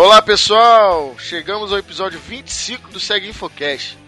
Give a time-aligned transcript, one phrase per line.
[0.00, 3.98] Olá pessoal, chegamos ao episódio 25 do Segue Infocast.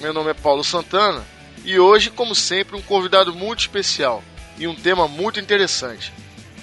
[0.00, 1.24] Meu nome é Paulo Santana
[1.64, 4.24] e hoje, como sempre, um convidado muito especial
[4.58, 6.12] e um tema muito interessante.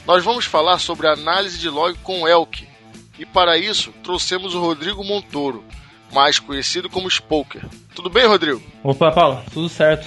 [0.06, 2.68] Nós vamos falar sobre análise de log com Elk
[3.18, 5.64] e para isso trouxemos o Rodrigo Montoro,
[6.12, 7.64] mais conhecido como Spoker.
[7.96, 8.62] Tudo bem, Rodrigo?
[8.84, 10.06] Opa, Paulo, tudo certo.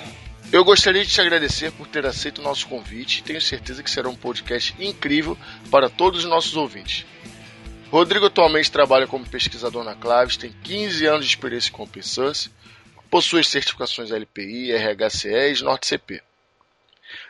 [0.52, 3.91] Eu gostaria de te agradecer por ter aceito o nosso convite e tenho certeza que
[3.91, 5.37] será um podcast incrível
[5.70, 7.06] para todos os nossos ouvintes.
[7.91, 12.51] Rodrigo atualmente trabalha como pesquisador na Claves, tem 15 anos de experiência com Open Source,
[13.09, 16.21] possui certificações LPI, RHCE e NordCP.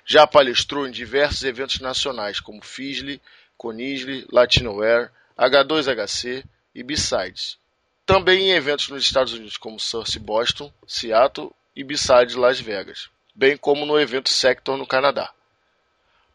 [0.05, 3.21] Já palestrou em diversos eventos nacionais como FISLE,
[3.59, 6.43] Conisle, Latinoware, H2HC
[6.75, 7.59] e B-Sides.
[8.07, 13.59] Também em eventos nos Estados Unidos como Source Boston, Seattle e B-Sides Las Vegas, bem
[13.59, 15.31] como no evento Sector no Canadá.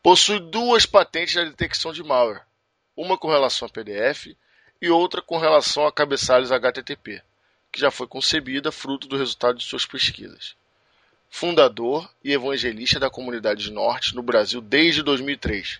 [0.03, 2.41] Possui duas patentes da detecção de malware,
[2.95, 4.35] uma com relação a PDF
[4.81, 7.21] e outra com relação a cabeçalhos HTTP,
[7.71, 10.55] que já foi concebida fruto do resultado de suas pesquisas.
[11.29, 15.79] Fundador e evangelista da comunidade Norte no Brasil desde 2003.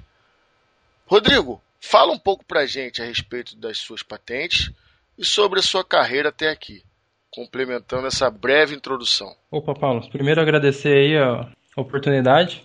[1.05, 4.71] Rodrigo, fala um pouco pra gente a respeito das suas patentes
[5.17, 6.83] e sobre a sua carreira até aqui,
[7.29, 9.35] complementando essa breve introdução.
[9.49, 12.63] Opa, Paulo, primeiro agradecer aí a oportunidade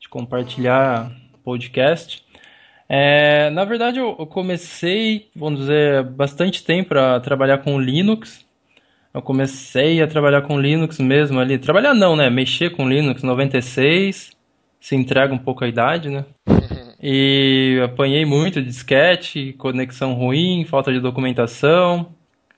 [0.00, 2.24] de compartilhar o podcast.
[2.94, 8.44] É, na verdade, eu, comecei, vamos dizer, bastante tempo a trabalhar com Linux.
[9.14, 11.56] Eu comecei a trabalhar com Linux mesmo ali.
[11.56, 12.28] Trabalhar não, né?
[12.28, 14.32] Mexer com Linux 96.
[14.78, 16.26] Se entrega um pouco a idade, né?
[17.04, 22.14] E apanhei muito de disquete, conexão ruim, falta de documentação.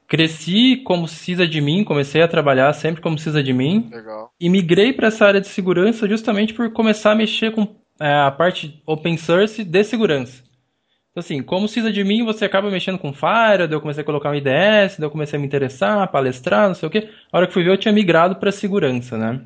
[0.07, 3.89] Cresci como sysadmin, comecei a trabalhar sempre como sysadmin.
[3.91, 4.31] Legal.
[4.39, 8.83] E migrei para essa área de segurança justamente por começar a mexer com a parte
[8.87, 10.43] open source de segurança.
[11.11, 14.35] Então, assim, como sysadmin, você acaba mexendo com Fire, daí eu comecei a colocar um
[14.35, 17.09] IDS, daí eu comecei a me interessar, palestrar, não sei o quê.
[17.31, 19.41] A hora que fui ver, eu tinha migrado para segurança, né?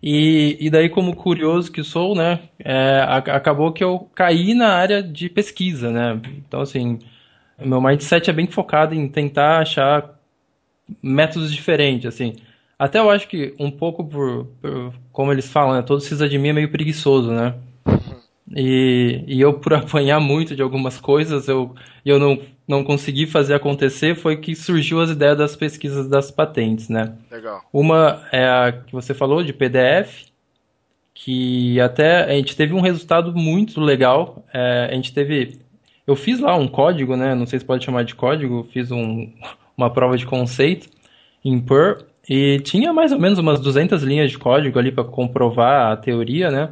[0.00, 5.02] E, e daí, como curioso que sou, né, é, acabou que eu caí na área
[5.02, 6.20] de pesquisa, né?
[6.38, 6.98] Então, assim,
[7.58, 10.18] meu mindset é bem focado em tentar achar
[11.02, 12.36] métodos diferentes, assim.
[12.78, 16.52] Até eu acho que um pouco por, por como eles falam, né, todo sysadmin é
[16.52, 17.54] meio preguiçoso, né?
[18.54, 21.74] E, e eu, por apanhar muito de algumas coisas, eu,
[22.04, 26.88] eu não, não consegui fazer acontecer, foi que surgiu as ideias das pesquisas das patentes,
[26.88, 27.14] né?
[27.30, 27.62] Legal.
[27.72, 30.26] Uma é a que você falou, de PDF,
[31.14, 34.44] que até a gente teve um resultado muito legal.
[34.52, 35.60] É, a gente teve...
[36.06, 37.34] Eu fiz lá um código, né?
[37.34, 39.32] Não sei se pode chamar de código, fiz um,
[39.76, 40.88] uma prova de conceito
[41.44, 45.90] em Perl, e tinha mais ou menos umas 200 linhas de código ali para comprovar
[45.90, 46.70] a teoria, né?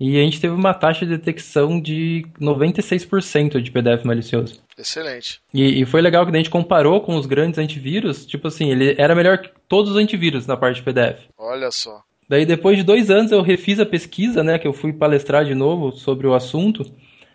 [0.00, 4.62] E a gente teve uma taxa de detecção de 96% de PDF malicioso.
[4.78, 5.42] Excelente.
[5.52, 8.24] E, e, foi legal que a gente comparou com os grandes antivírus.
[8.24, 11.20] Tipo assim, ele era melhor que todos os antivírus na parte de PDF.
[11.36, 12.02] Olha só.
[12.26, 14.58] Daí, depois de dois anos, eu refiz a pesquisa, né?
[14.58, 16.82] Que eu fui palestrar de novo sobre o assunto.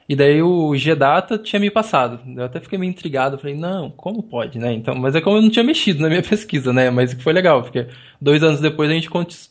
[0.07, 2.19] E daí o Gdata tinha me passado.
[2.37, 4.71] Eu até fiquei meio intrigado, falei, não, como pode, né?
[4.71, 6.91] Então, mas é como eu não tinha mexido na minha pesquisa, né?
[6.91, 7.87] Mas foi legal, porque
[8.21, 9.09] dois anos depois a gente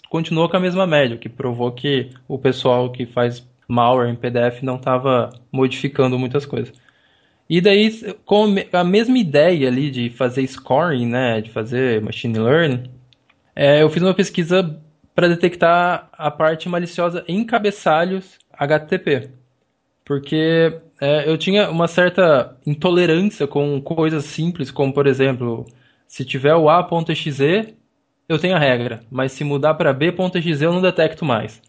[0.08, 4.62] continuou com a mesma média, que provou que o pessoal que faz malware em PDF
[4.62, 6.72] não estava modificando muitas coisas.
[7.50, 11.40] E daí, com a mesma ideia ali de fazer scoring, né?
[11.40, 12.84] De fazer machine learning,
[13.56, 14.80] é, eu fiz uma pesquisa
[15.14, 19.30] para detectar a parte maliciosa em cabeçalhos HTTP
[20.04, 25.64] porque é, eu tinha uma certa intolerância com coisas simples, como por exemplo,
[26.06, 27.74] se tiver o A.exe,
[28.28, 31.60] eu tenho a regra, mas se mudar para B.exe eu não detecto mais.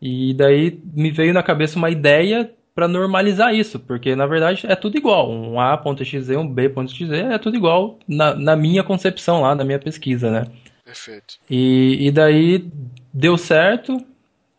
[0.00, 4.74] E daí me veio na cabeça uma ideia para normalizar isso, porque na verdade é
[4.74, 5.30] tudo igual.
[5.30, 10.30] Um A.exe, um B.exe é tudo igual na, na minha concepção lá, na minha pesquisa,
[10.30, 10.46] né?
[10.84, 11.34] Perfeito.
[11.48, 12.68] E, e daí
[13.12, 13.96] deu certo,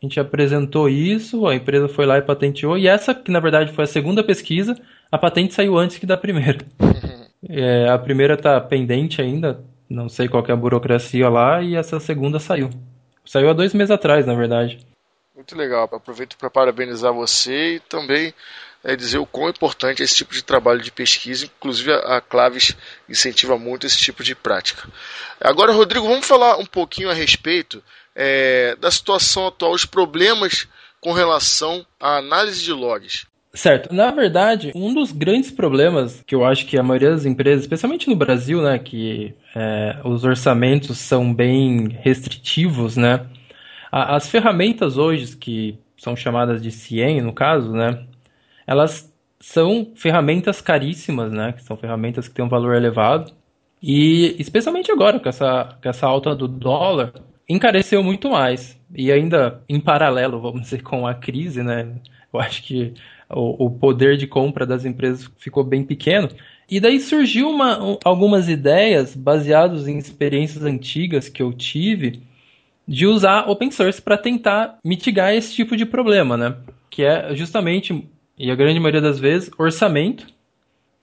[0.03, 3.71] a gente apresentou isso, a empresa foi lá e patenteou, e essa, que na verdade
[3.71, 4.77] foi a segunda pesquisa,
[5.09, 6.59] a patente saiu antes que da primeira.
[7.47, 12.01] é, a primeira está pendente ainda, não sei qual é a burocracia lá, e essa
[12.01, 12.69] segunda saiu.
[13.25, 14.77] Saiu há dois meses atrás, na verdade.
[15.33, 15.89] Muito legal.
[15.89, 18.33] Aproveito para parabenizar você e também
[18.83, 21.45] é, dizer o quão importante é esse tipo de trabalho de pesquisa.
[21.45, 22.75] Inclusive, a Claves
[23.07, 24.85] incentiva muito esse tipo de prática.
[25.39, 27.81] Agora, Rodrigo, vamos falar um pouquinho a respeito
[28.15, 30.67] é, da situação atual, os problemas
[30.99, 33.25] com relação à análise de logs.
[33.53, 33.93] Certo.
[33.93, 38.09] Na verdade, um dos grandes problemas que eu acho que a maioria das empresas, especialmente
[38.09, 43.27] no Brasil, né, que é, os orçamentos são bem restritivos, né,
[43.91, 48.03] as ferramentas hoje que são chamadas de CIEM, no caso, né,
[48.65, 49.13] elas
[49.43, 51.51] são ferramentas caríssimas, né?
[51.51, 53.33] Que são ferramentas que têm um valor elevado.
[53.81, 57.11] E especialmente agora, com essa, com essa alta do dólar,
[57.47, 58.79] encareceu muito mais.
[58.95, 61.87] E ainda em paralelo, vamos dizer, com a crise, né?
[62.31, 62.93] Eu acho que
[63.29, 66.29] o, o poder de compra das empresas ficou bem pequeno.
[66.69, 72.21] E daí surgiu uma, algumas ideias baseadas em experiências antigas que eu tive
[72.87, 76.55] de usar open source para tentar mitigar esse tipo de problema, né?
[76.89, 78.07] Que é justamente,
[78.37, 80.27] e a grande maioria das vezes, orçamento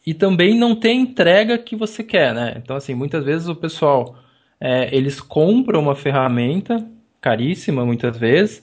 [0.06, 2.54] e também não ter entrega que você quer, né?
[2.56, 4.16] Então, assim, muitas vezes o pessoal,
[4.60, 6.86] é, eles compram uma ferramenta
[7.20, 8.62] caríssima, muitas vezes,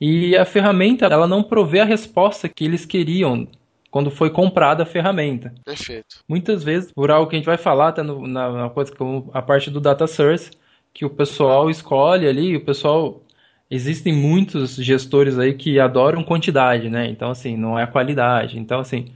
[0.00, 3.48] e a ferramenta, ela não provê a resposta que eles queriam
[3.90, 5.54] quando foi comprada a ferramenta.
[5.64, 6.16] Perfeito.
[6.28, 9.30] Muitas vezes, por algo que a gente vai falar, tá no, na, na coisa como
[9.32, 10.50] a parte do data source,
[10.92, 13.22] que o pessoal escolhe ali, o pessoal
[13.70, 17.08] existem muitos gestores aí que adoram quantidade, né?
[17.08, 18.58] Então assim, não é qualidade.
[18.58, 19.06] Então assim,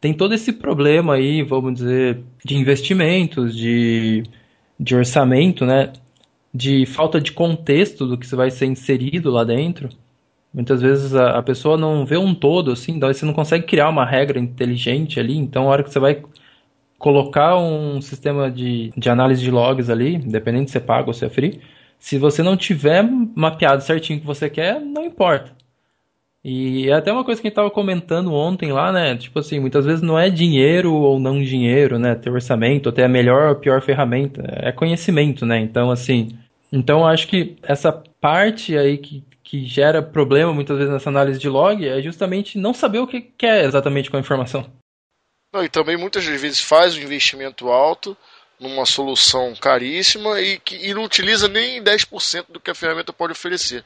[0.00, 4.22] tem todo esse problema aí, vamos dizer, de investimentos, de,
[4.78, 5.92] de orçamento, né?
[6.52, 9.88] De falta de contexto do que vai ser inserido lá dentro.
[10.52, 14.06] Muitas vezes a, a, pessoa não vê um todo, assim, você não consegue criar uma
[14.06, 16.22] regra inteligente ali, então a hora que você vai
[16.98, 21.26] colocar um sistema de, de análise de logs ali, independente se é pago ou se
[21.26, 21.60] é free,
[21.98, 23.02] se você não tiver
[23.34, 25.52] mapeado certinho o que você quer, não importa.
[26.48, 29.16] E é até uma coisa que a gente estava comentando ontem lá, né?
[29.16, 32.14] Tipo assim, muitas vezes não é dinheiro ou não dinheiro, né?
[32.14, 34.44] Ter orçamento, ter a melhor ou pior ferramenta.
[34.46, 35.58] É conhecimento, né?
[35.58, 36.38] Então, assim.
[36.72, 37.90] Então, acho que essa
[38.20, 42.74] parte aí que que gera problema muitas vezes nessa análise de log é justamente não
[42.74, 44.68] saber o que quer exatamente com a informação.
[45.54, 48.16] Não, e também muitas vezes faz um investimento alto
[48.58, 53.32] numa solução caríssima e, que, e não utiliza nem 10% do que a ferramenta pode
[53.32, 53.84] oferecer.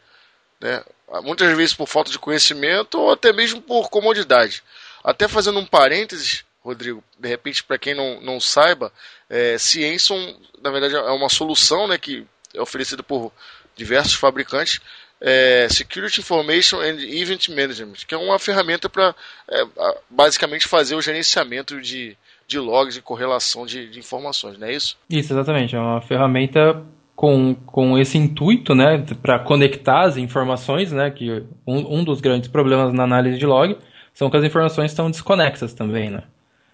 [0.61, 0.83] Né?
[1.23, 4.63] Muitas vezes por falta de conhecimento ou até mesmo por comodidade.
[5.03, 8.93] Até fazendo um parênteses, Rodrigo, de repente, para quem não, não saiba,
[9.29, 13.33] é, Cienson, na verdade, é uma solução né, que é oferecida por
[13.75, 14.81] diversos fabricantes
[15.21, 19.15] é, Security Information and Event Management, que é uma ferramenta para
[19.49, 19.65] é,
[20.09, 22.17] basicamente fazer o gerenciamento de,
[22.49, 24.97] de logs e correlação de, de, informações, não é isso?
[25.09, 25.77] Isso, exatamente.
[25.77, 26.83] É uma ferramenta
[27.21, 32.49] com, com esse intuito, né, para conectar as informações, né, que um, um dos grandes
[32.49, 33.77] problemas na análise de log
[34.15, 36.23] são que as informações estão desconexas também, né.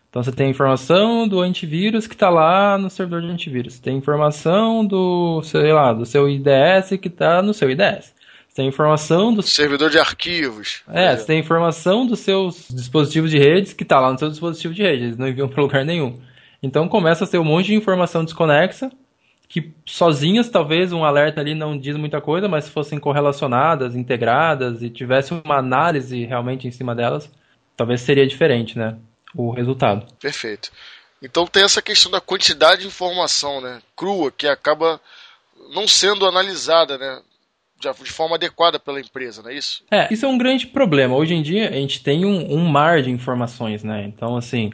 [0.09, 3.81] Então você tem a informação do antivírus que está lá no servidor de antivírus.
[3.81, 8.15] Tem informação do, sei lá, do seu IDS que está no seu IDS.
[8.49, 10.85] Você tem informação do servidor de arquivos.
[10.89, 14.73] É, você tem informação dos seus dispositivos de redes que está lá no seu dispositivo
[14.73, 16.21] de rede, eles não enviam para lugar nenhum.
[16.63, 18.93] Então começa a ter um monte de informação desconexa
[19.49, 24.83] que sozinhas talvez um alerta ali não diz muita coisa, mas se fossem correlacionadas, integradas
[24.83, 27.31] e tivesse uma análise realmente em cima delas,
[27.77, 28.97] talvez seria diferente, né?
[29.35, 30.07] O resultado.
[30.21, 30.71] Perfeito.
[31.23, 33.81] Então tem essa questão da quantidade de informação, né?
[33.95, 35.01] Crua, que acaba
[35.73, 37.21] não sendo analisada, né?
[37.79, 39.85] de forma adequada pela empresa, não é isso?
[39.91, 41.15] É, isso é um grande problema.
[41.15, 44.05] Hoje em dia a gente tem um, um mar de informações, né?
[44.05, 44.73] Então, assim,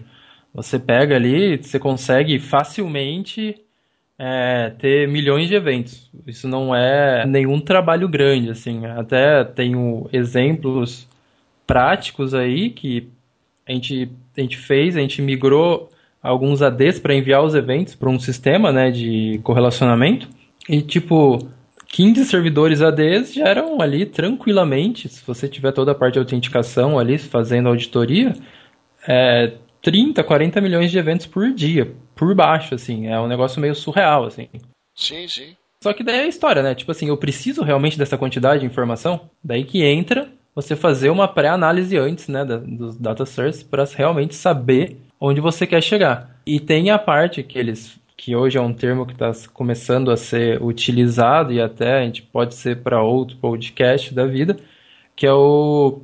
[0.54, 3.60] você pega ali, você consegue facilmente
[4.24, 6.08] é, ter milhões de eventos.
[6.24, 8.86] Isso não é nenhum trabalho grande, assim.
[8.86, 11.08] Até tenho exemplos
[11.66, 13.08] práticos aí que
[13.66, 15.90] a gente, a gente fez, a gente migrou
[16.22, 20.28] alguns ADs para enviar os eventos para um sistema né, de correlacionamento.
[20.68, 21.40] E, tipo,
[21.88, 26.96] 15 servidores ADs já eram ali tranquilamente, se você tiver toda a parte de autenticação
[26.96, 28.34] ali, fazendo auditoria,
[29.08, 33.74] é, 30, 40 milhões de eventos por dia, por baixo, assim, é um negócio meio
[33.74, 34.48] surreal, assim.
[34.94, 35.56] Sim, sim.
[35.82, 36.74] Só que daí é a história, né?
[36.74, 39.28] Tipo assim, eu preciso realmente dessa quantidade de informação?
[39.42, 44.34] Daí que entra você fazer uma pré-análise antes, né, da, dos data source para realmente
[44.34, 46.40] saber onde você quer chegar.
[46.46, 50.16] E tem a parte que eles que hoje é um termo que está começando a
[50.16, 54.56] ser utilizado e até a gente pode ser para outro podcast da vida,
[55.16, 56.02] que é o,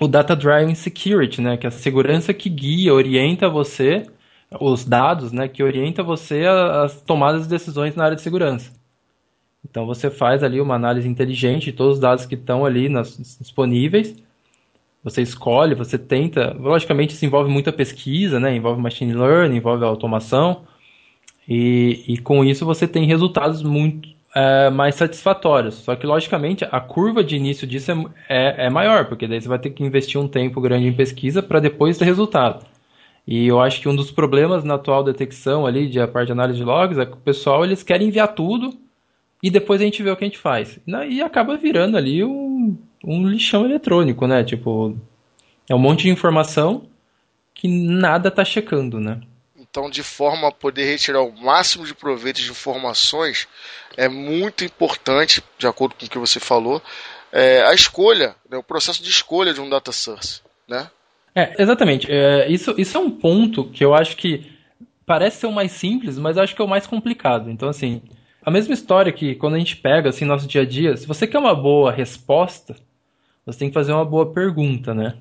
[0.00, 1.56] o Data Driven Security, né?
[1.56, 4.02] Que é a segurança que guia, orienta você,
[4.60, 5.48] os dados, né?
[5.48, 8.72] Que orienta você às tomadas de decisões na área de segurança.
[9.68, 13.16] Então você faz ali uma análise inteligente de todos os dados que estão ali nas,
[13.40, 14.14] disponíveis.
[15.02, 16.52] Você escolhe, você tenta.
[16.58, 18.54] Logicamente, isso envolve muita pesquisa, né?
[18.54, 20.62] Envolve machine learning, envolve automação
[21.48, 25.74] e, e com isso você tem resultados muito é, mais satisfatórios.
[25.76, 27.94] Só que, logicamente, a curva de início disso é,
[28.28, 31.42] é, é maior, porque daí você vai ter que investir um tempo grande em pesquisa
[31.42, 32.66] para depois ter resultado.
[33.26, 36.32] E eu acho que um dos problemas na atual detecção ali, de a parte de
[36.32, 38.78] análise de logs, é que o pessoal eles querem enviar tudo
[39.42, 40.78] e depois a gente vê o que a gente faz.
[41.08, 44.44] E acaba virando ali um, um lixão eletrônico, né?
[44.44, 44.96] Tipo,
[45.68, 46.88] é um monte de informação
[47.52, 49.20] que nada está checando, né?
[49.56, 53.48] Então, de forma a poder retirar o máximo de proveito de informações,
[53.96, 56.80] é muito importante, de acordo com o que você falou,
[57.32, 60.90] é, a escolha, né, o processo de escolha de um data source, né?
[61.36, 62.10] É, exatamente.
[62.10, 64.50] É, isso, isso é um ponto que eu acho que
[65.04, 67.50] parece ser o mais simples, mas eu acho que é o mais complicado.
[67.50, 68.00] Então, assim,
[68.42, 71.26] a mesma história que quando a gente pega, assim, nosso dia a dia, se você
[71.26, 72.74] quer uma boa resposta,
[73.44, 75.14] você tem que fazer uma boa pergunta, né?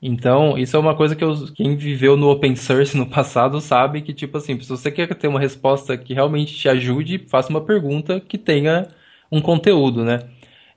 [0.00, 4.02] Então, isso é uma coisa que eu, quem viveu no open source no passado sabe
[4.02, 7.60] que, tipo assim, se você quer ter uma resposta que realmente te ajude, faça uma
[7.60, 8.88] pergunta que tenha
[9.30, 10.20] um conteúdo, né?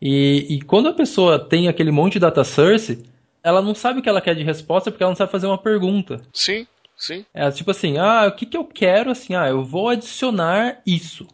[0.01, 3.03] E, e quando a pessoa tem aquele monte de data source,
[3.43, 5.57] ela não sabe o que ela quer de resposta porque ela não sabe fazer uma
[5.57, 6.21] pergunta.
[6.33, 7.25] Sim, sim.
[7.33, 9.11] É tipo assim, ah, o que, que eu quero?
[9.11, 11.27] Assim, ah, eu vou adicionar isso.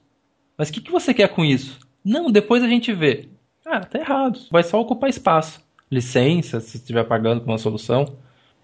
[0.57, 1.79] Mas o que, que você quer com isso?
[2.03, 3.29] Não, depois a gente vê.
[3.65, 4.39] Ah, tá errado.
[4.51, 8.17] Vai só ocupar espaço licença, se estiver pagando por uma solução.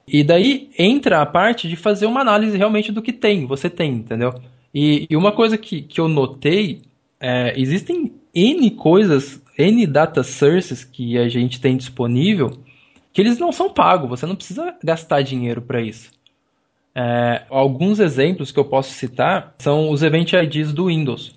[0.08, 3.94] E daí entra a parte de fazer uma análise realmente do que tem, você tem,
[3.94, 4.34] entendeu?
[4.74, 6.82] E, e uma coisa que, que eu notei,
[7.20, 12.60] é, existem N coisas, N data sources que a gente tem disponível,
[13.14, 16.12] que eles não são pagos, você não precisa gastar dinheiro para isso.
[16.94, 21.36] É, alguns exemplos que eu posso citar são os Event IDs do Windows.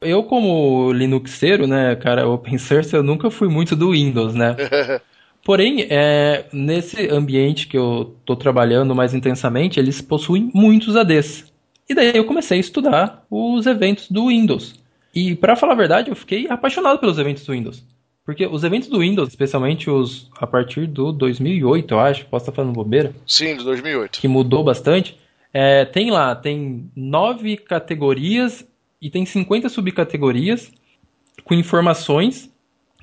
[0.00, 4.56] Eu, como Linuxeiro, né, cara, open source, eu nunca fui muito do Windows, né?
[5.44, 11.50] Porém, é, nesse ambiente que eu estou trabalhando mais intensamente, eles possuem muitos ADs.
[11.88, 14.74] E daí eu comecei a estudar os eventos do Windows.
[15.14, 17.82] E para falar a verdade, eu fiquei apaixonado pelos eventos do Windows.
[18.30, 22.52] Porque os eventos do Windows, especialmente os a partir do 2008, eu acho, posso estar
[22.52, 23.12] falando bobeira?
[23.26, 24.20] Sim, do 2008.
[24.20, 25.18] Que mudou bastante.
[25.52, 28.64] É, tem lá, tem nove categorias
[29.02, 30.70] e tem 50 subcategorias
[31.42, 32.48] com informações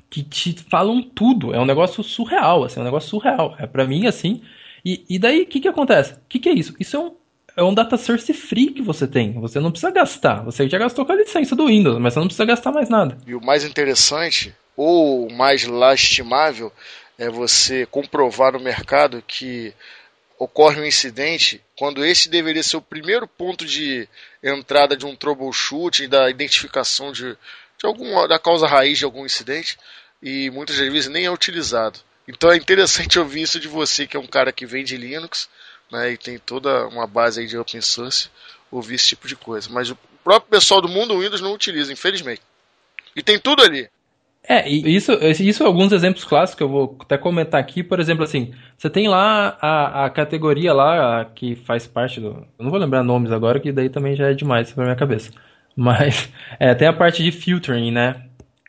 [0.08, 1.52] que te falam tudo.
[1.52, 3.54] É um negócio surreal, assim, é um negócio surreal.
[3.58, 4.40] É para mim assim.
[4.82, 6.14] E, e daí o que, que acontece?
[6.14, 6.74] O que, que é isso?
[6.80, 7.12] Isso é um,
[7.54, 9.34] é um data source free que você tem.
[9.34, 10.42] Você não precisa gastar.
[10.44, 13.18] Você já gastou com a licença do Windows, mas você não precisa gastar mais nada.
[13.26, 16.72] E o mais interessante, ou mais lastimável,
[17.18, 19.74] é você comprovar no mercado que
[20.38, 24.08] ocorre um incidente quando esse deveria ser o primeiro ponto de
[24.40, 29.26] entrada de um troubleshoot e da identificação de, de alguma da causa raiz de algum
[29.26, 29.76] incidente
[30.22, 31.98] e muitas vezes nem é utilizado.
[32.28, 35.48] Então é interessante ouvir isso de você, que é um cara que vem de Linux
[35.90, 38.30] né, e tem toda uma base de open source,
[38.70, 39.68] ouvir esse tipo de coisa.
[39.72, 42.42] Mas o próprio pessoal do mundo Windows não utiliza, infelizmente.
[43.16, 43.90] E tem tudo ali.
[44.48, 45.12] É, isso,
[45.42, 49.06] isso alguns exemplos clássicos que eu vou até comentar aqui, por exemplo, assim, você tem
[49.06, 52.46] lá a, a categoria lá que faz parte do.
[52.58, 55.30] Eu não vou lembrar nomes agora, que daí também já é demais pra minha cabeça.
[55.76, 58.24] Mas é, tem a parte de filtering, né?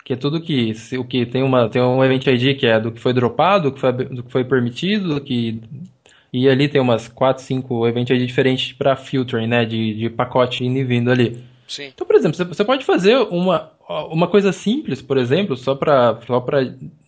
[0.09, 2.79] que é tudo que se, o que tem uma tem um event ID que é
[2.79, 5.61] do que foi dropado, do que foi, do que foi permitido, do que
[6.33, 10.65] e ali tem umas 4, 5 event ID diferentes para filtering, né, de, de pacote
[10.65, 11.43] indo e vindo ali.
[11.67, 11.91] Sim.
[11.93, 16.45] Então, por exemplo, você pode fazer uma, uma coisa simples, por exemplo, só para só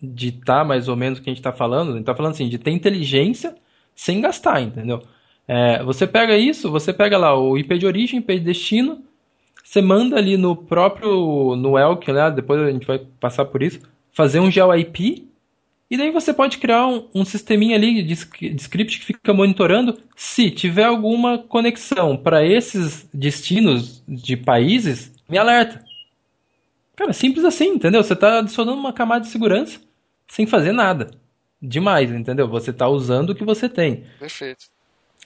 [0.02, 1.90] ditar mais ou menos o que a gente está falando.
[1.90, 3.54] A gente está falando assim, de ter inteligência
[3.94, 5.02] sem gastar, entendeu?
[5.46, 9.02] É, você pega isso, você pega lá o IP de origem, IP de destino,
[9.62, 12.30] você manda ali no próprio, no Elk, né?
[12.30, 13.80] Depois a gente vai passar por isso,
[14.12, 15.28] fazer um GeoIP
[15.92, 19.98] e daí você pode criar um, um sisteminha ali de, de script que fica monitorando
[20.16, 25.84] se tiver alguma conexão para esses destinos de países, me alerta.
[27.02, 28.00] Cara, simples assim, entendeu?
[28.00, 29.80] Você está adicionando uma camada de segurança
[30.28, 31.10] sem fazer nada.
[31.60, 32.46] Demais, entendeu?
[32.46, 34.04] Você está usando o que você tem.
[34.20, 34.66] Perfeito.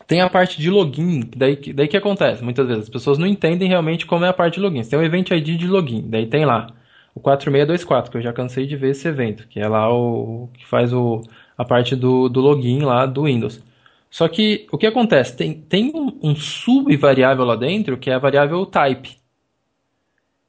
[0.06, 2.42] Tem a parte de login, daí, daí que acontece?
[2.42, 4.82] Muitas vezes as pessoas não entendem realmente como é a parte de login.
[4.82, 6.68] Você tem um event ID de login, daí tem lá
[7.14, 10.66] o 4624, que eu já cansei de ver esse evento, que é lá o que
[10.66, 11.20] faz o,
[11.58, 13.62] a parte do, do login lá do Windows.
[14.10, 15.36] Só que o que acontece?
[15.36, 19.18] Tem, tem um, um subvariável lá dentro que é a variável type.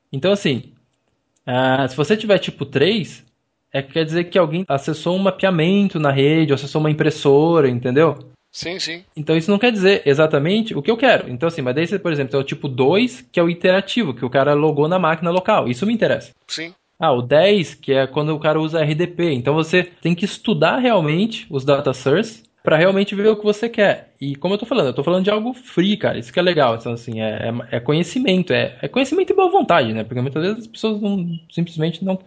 [0.09, 0.71] Então, assim,
[1.47, 3.25] uh, se você tiver tipo 3,
[3.73, 8.17] é, quer dizer que alguém acessou um mapeamento na rede, ou acessou uma impressora, entendeu?
[8.51, 9.03] Sim, sim.
[9.15, 11.29] Então isso não quer dizer exatamente o que eu quero.
[11.29, 14.13] Então, assim, mas daí você, por exemplo, tem o tipo 2, que é o iterativo,
[14.13, 15.67] que o cara logou na máquina local.
[15.67, 16.31] Isso me interessa.
[16.47, 16.73] Sim.
[16.99, 19.31] Ah, o 10, que é quando o cara usa RDP.
[19.33, 23.69] Então você tem que estudar realmente os data source para realmente ver o que você
[23.69, 24.13] quer.
[24.19, 26.19] E como eu tô falando, eu tô falando de algo free, cara.
[26.19, 26.75] Isso que é legal.
[26.75, 28.51] Então, assim, é, é, é conhecimento.
[28.51, 30.03] É, é, conhecimento e boa vontade, né?
[30.03, 32.19] Porque muitas vezes as pessoas não, simplesmente não,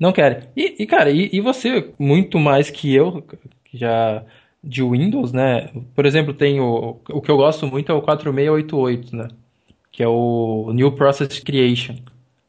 [0.00, 0.44] não querem.
[0.56, 3.22] E, e cara, e, e você, muito mais que eu,
[3.66, 4.22] que já
[4.64, 5.68] de Windows, né?
[5.94, 9.28] Por exemplo, tem o, o que eu gosto muito é o 4688, né?
[9.92, 11.96] Que é o New Process Creation.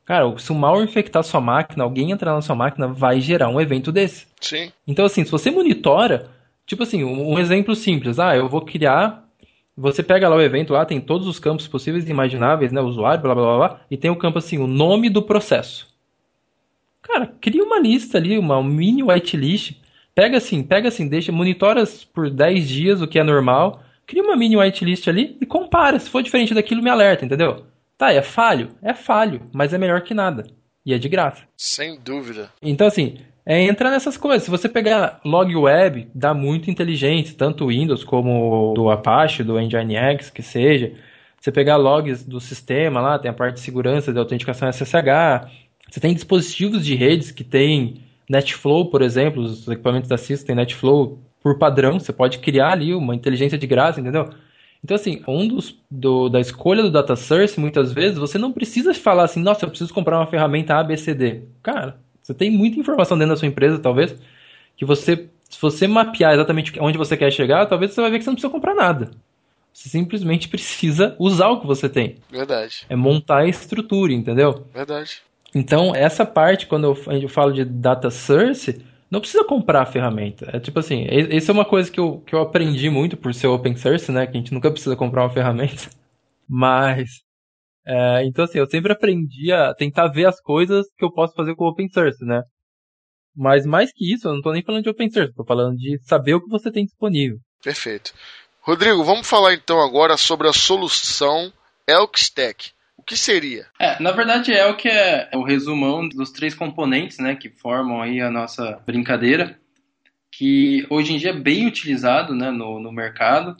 [0.05, 3.60] Cara, se o malware infectar sua máquina, alguém entrar na sua máquina, vai gerar um
[3.60, 4.27] evento desse.
[4.39, 4.72] Sim.
[4.88, 6.37] Então, assim, se você monitora,
[6.67, 8.19] Tipo assim, um exemplo simples.
[8.19, 9.25] Ah, eu vou criar.
[9.75, 12.81] Você pega lá o evento, lá tem todos os campos possíveis e imagináveis, né?
[12.81, 15.88] Usuário, blá blá blá, blá e tem o campo assim, o nome do processo.
[17.01, 19.79] Cara, cria uma lista ali, uma mini whitelist.
[20.13, 21.83] Pega assim, pega assim, deixa, monitora
[22.13, 26.00] por 10 dias o que é normal, cria uma mini whitelist ali e compara.
[26.00, 27.65] Se for diferente daquilo, me alerta, entendeu?
[27.97, 28.71] Tá, é falho?
[28.81, 30.47] É falho, mas é melhor que nada.
[30.86, 31.43] E é de graça.
[31.55, 32.51] Sem dúvida.
[32.62, 33.19] Então, assim,
[33.50, 34.44] é entrar nessas coisas.
[34.44, 39.58] Se você pegar log web, dá muito inteligente, tanto o Windows como do Apache, do
[39.58, 40.92] Nginx, que seja.
[41.39, 45.48] Você pegar logs do sistema lá, tem a parte de segurança de autenticação SSH.
[45.89, 50.56] Você tem dispositivos de redes que tem NetFlow, por exemplo, os equipamentos da Cisco tem
[50.56, 52.01] NetFlow por padrão.
[52.01, 54.30] Você pode criar ali uma inteligência de graça, entendeu?
[54.84, 58.94] Então, assim, um dos do, da escolha do data source, muitas vezes, você não precisa
[58.94, 61.44] falar assim, nossa, eu preciso comprar uma ferramenta ABCD.
[61.63, 64.13] Cara, você tem muita informação dentro da sua empresa, talvez,
[64.75, 68.25] que você, se você mapear exatamente onde você quer chegar, talvez você vai ver que
[68.25, 69.12] você não precisa comprar nada.
[69.72, 72.17] Você simplesmente precisa usar o que você tem.
[72.29, 72.86] Verdade.
[72.89, 74.67] É montar a estrutura, entendeu?
[74.74, 75.22] Verdade.
[75.55, 80.50] Então, essa parte, quando eu, eu falo de data source, não precisa comprar a ferramenta.
[80.51, 83.48] É tipo assim, isso é uma coisa que eu, que eu aprendi muito por ser
[83.48, 84.27] open source, né?
[84.27, 85.89] Que a gente nunca precisa comprar uma ferramenta.
[86.46, 87.24] Mas
[87.88, 91.56] é, então, assim, eu sempre aprendi a tentar ver as coisas que eu posso fazer
[91.56, 92.41] com o open source, né?
[93.34, 95.98] Mas mais que isso, eu não estou nem falando de open source, estou falando de
[96.03, 97.38] saber o que você tem disponível.
[97.63, 98.13] Perfeito.
[98.60, 101.53] Rodrigo, vamos falar então agora sobre a solução
[101.88, 102.72] Elk Stack.
[102.98, 103.67] O que seria?
[103.79, 108.29] É, na verdade, Elk é o resumão dos três componentes, né, que formam aí a
[108.29, 109.58] nossa brincadeira,
[110.29, 113.56] que hoje em dia é bem utilizado, né, no, no mercado.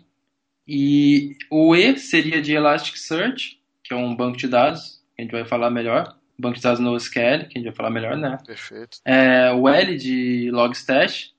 [0.68, 3.57] E o E seria de Elasticsearch,
[3.88, 6.16] que é um banco de dados, que a gente vai falar melhor.
[6.38, 8.38] Banco de dados NoSQL, que a gente vai falar melhor, né?
[8.46, 9.00] Perfeito.
[9.04, 11.32] É, o L de Logstash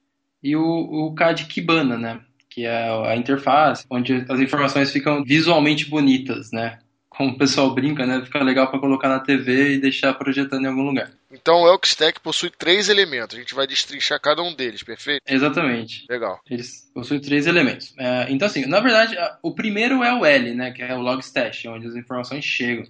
[0.42, 2.20] e o, o K de Kibana, né?
[2.50, 6.78] Que é a interface, onde as informações ficam visualmente bonitas, né?
[7.18, 8.22] Como o pessoal brinca, né?
[8.24, 11.10] Fica legal para colocar na TV e deixar projetando em algum lugar.
[11.32, 13.36] Então o Elk Stack possui três elementos.
[13.36, 15.20] A gente vai destrinchar cada um deles, perfeito?
[15.26, 16.06] Exatamente.
[16.08, 16.40] Legal.
[16.48, 17.92] Eles possuem três elementos.
[17.98, 20.70] É, então, assim, na verdade, o primeiro é o L, né?
[20.70, 22.86] Que é o Logstash, onde as informações chegam.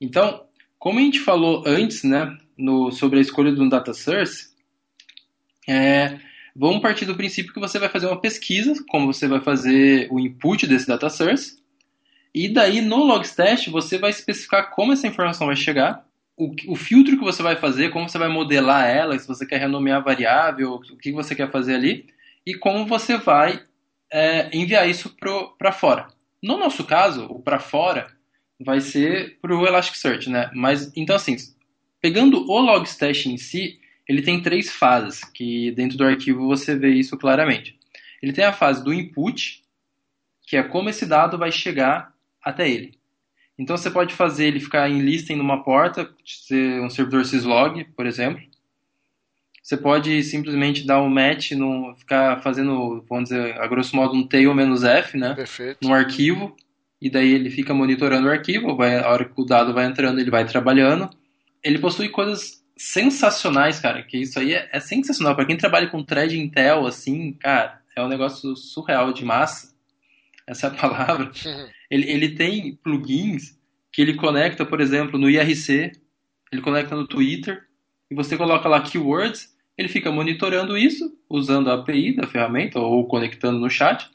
[0.00, 0.44] Então,
[0.78, 2.32] como a gente falou antes, né?
[2.56, 4.50] No, sobre a escolha de um data source,
[5.68, 6.20] é,
[6.54, 10.20] vamos partir do princípio que você vai fazer uma pesquisa, como você vai fazer o
[10.20, 11.58] input desse data source,
[12.34, 16.04] e daí no Logstash você vai especificar como essa informação vai chegar,
[16.36, 19.58] o, o, filtro que você vai fazer, como você vai modelar ela, se você quer
[19.58, 22.06] renomear a variável, o que você quer fazer ali,
[22.44, 23.62] e como você vai
[24.12, 25.14] é, enviar isso
[25.58, 26.08] para fora.
[26.42, 28.08] No nosso caso, o para fora
[28.60, 30.50] vai ser para o Elasticsearch, né?
[30.52, 31.36] Mas então assim,
[32.00, 36.90] pegando o Logstash em si, ele tem três fases, que dentro do arquivo você vê
[36.90, 37.78] isso claramente.
[38.22, 39.62] Ele tem a fase do input,
[40.46, 42.13] que é como esse dado vai chegar
[42.44, 42.98] até ele.
[43.58, 48.04] Então você pode fazer ele ficar em listing numa porta, ser um servidor syslog, por
[48.04, 48.42] exemplo.
[49.62, 54.26] Você pode simplesmente dar um match, no, ficar fazendo, vamos dizer, a grosso modo, um
[54.26, 55.34] tail menos F, né?
[55.34, 55.78] Perfeito.
[55.82, 56.54] Num arquivo.
[57.00, 60.20] E daí ele fica monitorando o arquivo, vai, a hora que o dado vai entrando,
[60.20, 61.08] ele vai trabalhando.
[61.62, 65.34] Ele possui coisas sensacionais, cara, que isso aí é, é sensacional.
[65.34, 69.74] Para quem trabalha com thread Intel, assim, cara, é um negócio surreal de massa
[70.46, 71.30] essa é a palavra,
[71.94, 73.56] ele, ele tem plugins
[73.92, 75.92] que ele conecta, por exemplo, no IRC,
[76.50, 77.62] ele conecta no Twitter,
[78.10, 83.06] e você coloca lá keywords, ele fica monitorando isso, usando a API da ferramenta, ou
[83.06, 84.10] conectando no chat,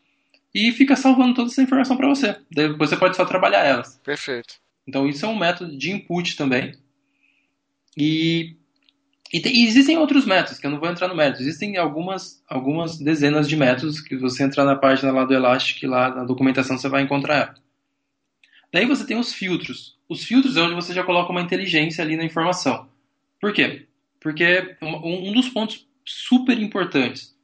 [0.54, 2.36] e fica salvando toda essa informação para você.
[2.52, 3.98] Daí você pode só trabalhar elas.
[4.04, 4.56] Perfeito.
[4.86, 6.74] Então isso é um método de input também.
[7.96, 8.58] E
[9.32, 11.44] e, tem, e, existem outros métodos, que eu não vou entrar no método.
[11.44, 16.13] Existem algumas, algumas dezenas de métodos que você entrar na página lá do Elastic, lá
[16.13, 17.56] na documentação você vai encontrar.
[18.72, 19.98] Daí você tem os filtros.
[20.08, 22.88] Os filtros é onde você já coloca uma inteligência ali na informação.
[23.40, 23.88] Por quê?
[24.20, 27.36] Porque um, dos pontos super importantes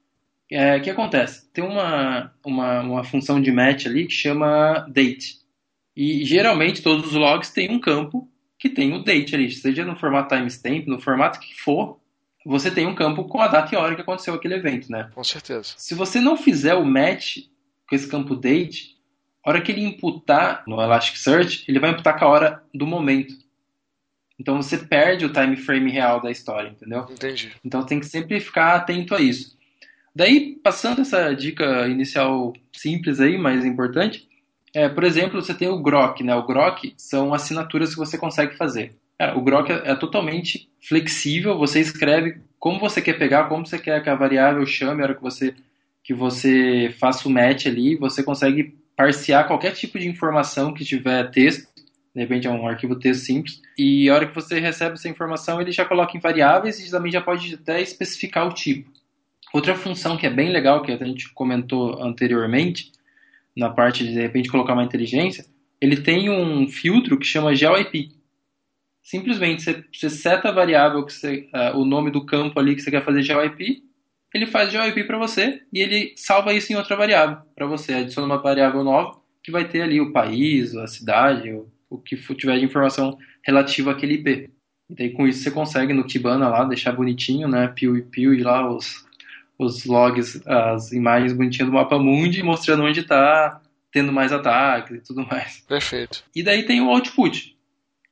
[0.52, 1.50] é que acontece.
[1.52, 5.40] Tem uma, uma, uma função de match ali que chama date.
[5.96, 9.96] E geralmente todos os logs têm um campo que tem o date ali, seja no
[9.96, 12.00] formato timestamp, no formato que for,
[12.46, 15.10] você tem um campo com a data e a hora que aconteceu aquele evento, né?
[15.14, 15.74] Com certeza.
[15.78, 17.38] Se você não fizer o match
[17.90, 18.95] com esse campo date,
[19.46, 23.36] a hora que ele imputar no Elasticsearch, ele vai imputar com a hora do momento.
[24.40, 27.06] Então você perde o time frame real da história, entendeu?
[27.10, 27.52] Entendi.
[27.64, 29.56] Então tem que sempre ficar atento a isso.
[30.16, 34.28] Daí, passando essa dica inicial simples aí, mas importante,
[34.74, 36.34] é, por exemplo, você tem o Grok, né?
[36.36, 38.96] O Grok são assinaturas que você consegue fazer.
[39.18, 43.78] Cara, o Grok é, é, totalmente flexível, você escreve como você quer pegar, como você
[43.78, 45.54] quer que a variável chame a hora que você
[46.04, 51.30] que você faça o match ali, você consegue parsear qualquer tipo de informação que tiver
[51.32, 51.68] texto,
[52.14, 55.60] de repente é um arquivo texto simples, e a hora que você recebe essa informação,
[55.60, 58.90] ele já coloca em variáveis e também já pode até especificar o tipo.
[59.54, 62.92] Outra função que é bem legal, que a gente comentou anteriormente,
[63.56, 65.46] na parte de, de repente colocar uma inteligência,
[65.80, 68.12] ele tem um filtro que chama GeoIP.
[69.02, 72.82] Simplesmente você, você seta a variável, que você, uh, o nome do campo ali que
[72.82, 73.84] você quer fazer GeoIP,
[74.36, 77.94] ele faz GeoIP para você e ele salva isso em outra variável para você.
[77.94, 82.18] Adiciona uma variável nova que vai ter ali o país, a cidade, o, o que
[82.36, 84.50] tiver de informação relativa àquele IP.
[84.90, 88.34] E daí com isso você consegue no Kibana lá deixar bonitinho, né, piu e piu
[88.34, 89.06] e lá os,
[89.58, 95.02] os logs, as imagens bonitinhas do mapa mundi mostrando onde está tendo mais ataques e
[95.02, 95.60] tudo mais.
[95.66, 96.26] Perfeito.
[96.36, 97.55] E daí tem o output.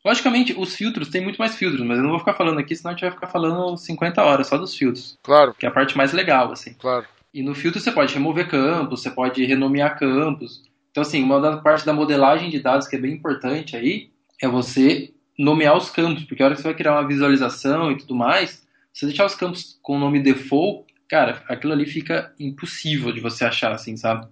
[0.05, 2.91] Logicamente, os filtros, tem muito mais filtros, mas eu não vou ficar falando aqui, senão
[2.91, 5.17] a gente vai ficar falando 50 horas só dos filtros.
[5.23, 5.53] Claro.
[5.53, 6.73] Que é a parte mais legal, assim.
[6.73, 7.05] Claro.
[7.33, 10.61] E no filtro você pode remover campos, você pode renomear campos.
[10.91, 14.11] Então, assim, uma das partes da modelagem de dados que é bem importante aí
[14.41, 17.97] é você nomear os campos, porque a hora que você vai criar uma visualização e
[17.97, 22.31] tudo mais, se você deixar os campos com o nome default, cara, aquilo ali fica
[22.39, 24.27] impossível de você achar, assim, sabe?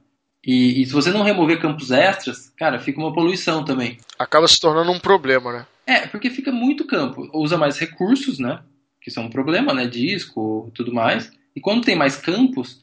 [0.46, 3.98] E, e, se você não remover campos extras, cara, fica uma poluição também.
[4.18, 5.68] Acaba se tornando um problema, né?
[5.86, 7.30] É, porque fica muito campo.
[7.34, 8.60] Usa mais recursos, né?
[9.00, 9.86] Que são um problema, né?
[9.86, 11.32] Disco tudo mais.
[11.56, 12.82] E quando tem mais campos,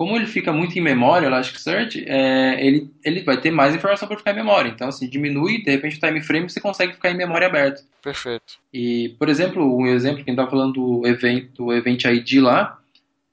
[0.00, 4.08] como ele fica muito em memória, o Elasticsearch, é, ele, ele vai ter mais informação
[4.08, 4.70] para ficar em memória.
[4.70, 7.82] Então, assim, diminui, de repente, o time frame você consegue ficar em memória aberta.
[8.02, 8.58] Perfeito.
[8.72, 12.78] E, por exemplo, um exemplo, quem estava falando do evento, do Event ID lá,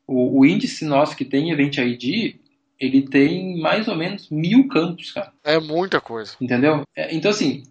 [0.06, 2.36] o, o índice nosso que tem Event ID,
[2.80, 5.34] ele tem mais ou menos mil campos, cara.
[5.44, 6.36] É muita coisa.
[6.40, 6.84] Entendeu?
[6.96, 7.64] É, então, assim,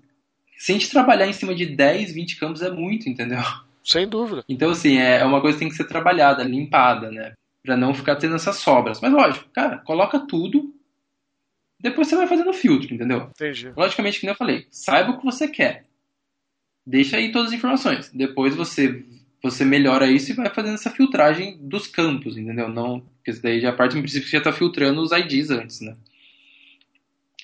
[0.59, 3.39] se a gente trabalhar em cima de 10, 20 campos é muito, entendeu?
[3.85, 4.45] Sem dúvida.
[4.49, 7.35] Então, assim, é, é uma coisa que tem que ser trabalhada, limpada, né?
[7.63, 9.01] Pra não ficar tendo essas sobras.
[9.01, 10.75] Mas, lógico, cara, coloca tudo,
[11.81, 13.31] depois você vai fazendo filtro, entendeu?
[13.31, 13.73] Entendi.
[13.77, 15.85] Logicamente, que nem eu falei, saiba o que você quer.
[16.85, 18.11] Deixa aí todas as informações.
[18.13, 19.05] Depois você
[19.51, 22.69] você melhora isso e vai fazendo essa filtragem dos campos, entendeu?
[22.69, 25.81] Não, porque isso daí já parte do princípio que já está filtrando os IDs antes,
[25.81, 25.97] né?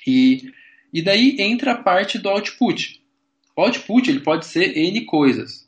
[0.07, 0.53] E,
[0.93, 3.01] e daí entra a parte do output.
[3.57, 5.67] O output ele pode ser N coisas.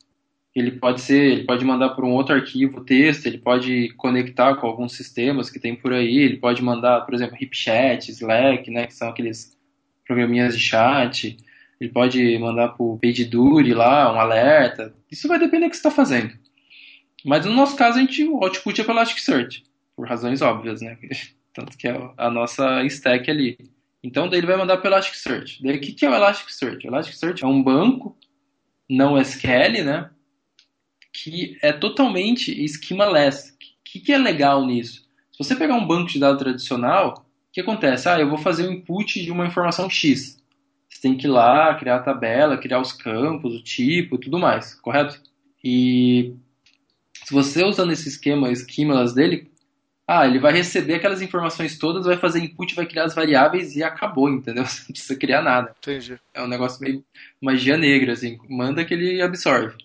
[0.55, 4.67] Ele pode ser, ele pode mandar para um outro arquivo texto, ele pode conectar com
[4.67, 8.95] alguns sistemas que tem por aí, ele pode mandar, por exemplo, HipChat, Slack, né, que
[8.95, 9.57] são aqueles
[10.07, 11.37] programinhas de chat,
[11.85, 14.95] ele pode mandar para o PageDuty lá, um alerta.
[15.11, 16.33] Isso vai depender do que você está fazendo.
[17.25, 20.99] Mas no nosso caso, a gente, o output é pelo Elasticsearch, por razões óbvias, né?
[21.53, 23.59] Tanto que é a nossa stack ali.
[24.03, 25.63] Então, daí ele vai mandar pelo Elasticsearch.
[25.63, 26.87] Daí, o que, que é o Elasticsearch?
[26.87, 28.17] O Elasticsearch é um banco
[28.89, 30.11] não SQL, né?
[31.13, 33.51] Que é totalmente schemaless.
[33.51, 35.05] O que, que é legal nisso?
[35.33, 38.09] Se você pegar um banco de dados tradicional, o que acontece?
[38.09, 40.43] Ah, eu vou fazer o input de uma informação X.
[41.05, 44.75] Você tem que ir lá, criar a tabela, criar os campos, o tipo, tudo mais,
[44.77, 45.21] correto?
[45.63, 46.35] E
[47.13, 49.51] se você usando esse esquema, esquemas dele,
[50.09, 53.83] ah, ele vai receber aquelas informações todas, vai fazer input, vai criar as variáveis e
[53.83, 54.65] acabou, entendeu?
[54.65, 55.77] Você não precisa criar nada.
[55.79, 56.19] Entendi.
[56.33, 57.05] É um negócio meio
[57.39, 58.39] magia negra, assim.
[58.49, 59.77] Manda que ele absorve.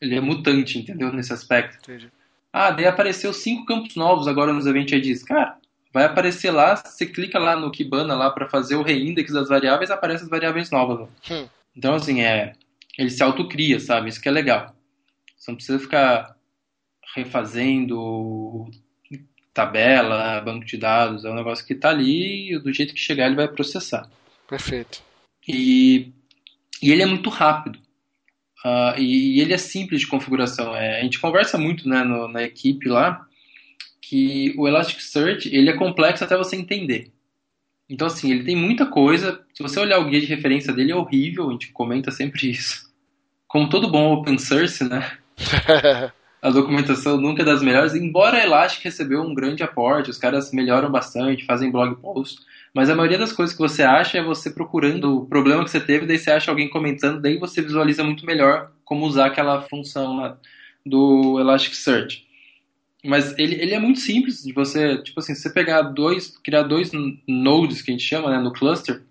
[0.00, 1.12] Ele é mutante, entendeu?
[1.12, 1.76] Nesse aspecto.
[1.82, 2.08] Entendi.
[2.52, 5.24] Ah, daí apareceu cinco campos novos agora nos Event IDs.
[5.24, 5.58] Cara,
[5.92, 9.90] vai aparecer lá, você clica lá no Kibana lá para fazer o reindex das variáveis,
[9.90, 11.08] aparecem as variáveis novas.
[11.30, 11.48] Hum.
[11.76, 12.52] Então, assim, é,
[12.98, 14.08] ele se autocria, sabe?
[14.08, 14.74] Isso que é legal.
[15.36, 16.36] Você não precisa ficar
[17.14, 18.66] refazendo
[19.54, 23.26] tabela, banco de dados, é um negócio que está ali e do jeito que chegar
[23.26, 24.08] ele vai processar.
[24.48, 25.02] Perfeito.
[25.48, 26.12] E,
[26.80, 27.78] e ele é muito rápido.
[28.64, 30.76] Uh, e, e, ele é simples de configuração.
[30.76, 33.27] É, a gente conversa muito né, no, na equipe lá
[34.00, 37.12] que o Elasticsearch ele é complexo até você entender.
[37.88, 39.40] Então, assim, ele tem muita coisa.
[39.54, 42.88] Se você olhar o guia de referência dele, é horrível, a gente comenta sempre isso.
[43.46, 45.18] Como todo bom open source, né?
[46.40, 50.52] a documentação nunca é das melhores, embora a Elastic recebeu um grande aporte, os caras
[50.52, 54.50] melhoram bastante, fazem blog posts, mas a maioria das coisas que você acha é você
[54.50, 58.24] procurando o problema que você teve, daí você acha alguém comentando, daí você visualiza muito
[58.24, 60.36] melhor como usar aquela função
[60.86, 62.27] do Elasticsearch.
[63.04, 66.90] Mas ele, ele é muito simples de você, tipo assim, você pegar dois, criar dois
[67.26, 69.02] nodes que a gente chama, né, no cluster,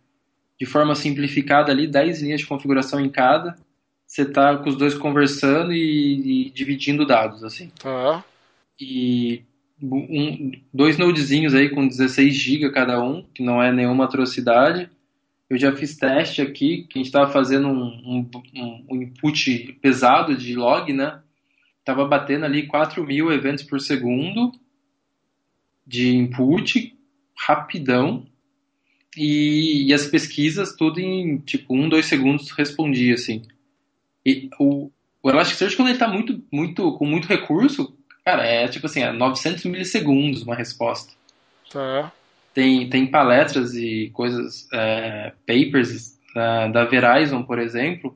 [0.60, 3.56] de forma simplificada ali, 10 linhas de configuração em cada,
[4.06, 7.72] você tá com os dois conversando e, e dividindo dados, assim.
[7.80, 8.24] Tá.
[8.80, 9.44] E
[9.82, 14.90] um, dois nodezinhos aí com 16 GB cada um, que não é nenhuma atrocidade.
[15.50, 20.36] Eu já fiz teste aqui, que a gente estava fazendo um, um, um input pesado
[20.36, 21.20] de log, né?
[21.88, 24.52] Tava batendo ali 4 mil eventos por segundo
[25.86, 26.94] de input,
[27.34, 28.28] rapidão,
[29.16, 33.42] e, e, as pesquisas tudo em tipo um, dois segundos respondia assim.
[34.26, 34.92] E o,
[35.24, 39.14] o Elasticsearch quando ele está muito, muito, com muito recurso, cara, é tipo assim, é
[39.14, 41.14] 900 milissegundos uma resposta.
[41.72, 42.12] Tá.
[42.54, 48.14] Tem, tem palestras e coisas, é, papers da, da Verizon, por exemplo,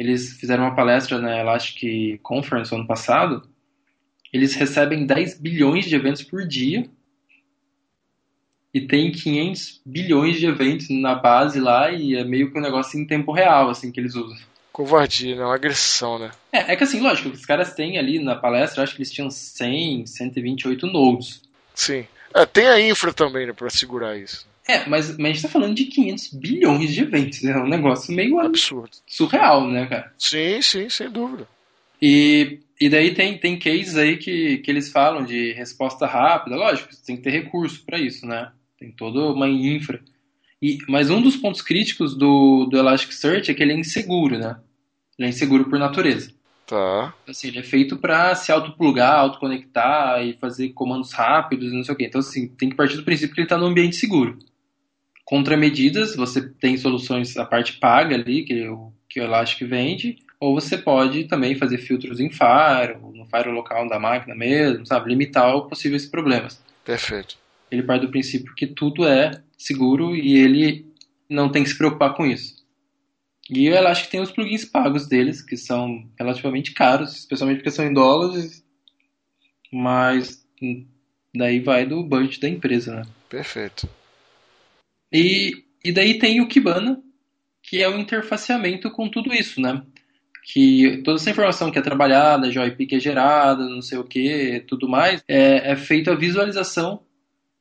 [0.00, 3.46] eles fizeram uma palestra na Elastic Conference ano passado,
[4.32, 6.88] eles recebem 10 bilhões de eventos por dia
[8.72, 12.98] e tem 500 bilhões de eventos na base lá e é meio que um negócio
[12.98, 14.38] em tempo real, assim, que eles usam.
[14.72, 15.44] Covardia, né?
[15.44, 16.30] Uma agressão, né?
[16.50, 19.28] É, é que assim, lógico, os caras têm ali na palestra, acho que eles tinham
[19.28, 21.42] 100, 128 nodes.
[21.74, 22.06] Sim.
[22.34, 24.48] É, tem a infra também, né, pra segurar isso.
[24.70, 28.14] É, mas, mas a gente tá falando de 500 bilhões de eventos, é um negócio
[28.14, 28.90] meio absurdo.
[29.04, 30.12] Surreal, né, cara?
[30.16, 31.48] Sim, sim, sem dúvida.
[32.00, 36.94] E, e daí tem, tem cases aí que, que eles falam de resposta rápida, lógico,
[36.94, 38.52] você tem que ter recurso para isso, né?
[38.78, 40.00] Tem toda uma infra.
[40.62, 44.56] E, mas um dos pontos críticos do, do Elasticsearch é que ele é inseguro, né?
[45.18, 46.32] Ele é inseguro por natureza.
[46.64, 47.12] Tá.
[47.28, 51.92] Assim, ele é feito para se autoplugar, autoconectar e fazer comandos rápidos e não sei
[51.92, 52.04] o quê.
[52.06, 54.38] Então, assim, tem que partir do princípio que ele está no ambiente seguro.
[55.30, 60.54] Contramedidas, você tem soluções, a parte paga ali, que o, que o Elastic vende, ou
[60.54, 65.10] você pode também fazer filtros em Fire, no Fire local da máquina mesmo, sabe?
[65.10, 66.60] Limitar possíveis problemas.
[66.84, 67.38] Perfeito
[67.70, 70.86] ele parte do princípio que tudo é seguro e ele
[71.28, 72.58] não tem que se preocupar com isso.
[73.48, 77.70] E eu acho que tem os plugins pagos deles, que são relativamente caros, especialmente porque
[77.70, 78.64] são em dólares,
[79.72, 80.44] mas
[81.34, 83.02] daí vai do budget da empresa, né?
[83.28, 83.88] Perfeito.
[85.12, 87.00] E, e daí tem o Kibana,
[87.62, 89.82] que é o interfaceamento com tudo isso, né?
[90.42, 94.04] Que toda essa informação que é trabalhada, a JOIP que é gerada, não sei o
[94.04, 97.02] que, tudo mais, é, é feita a visualização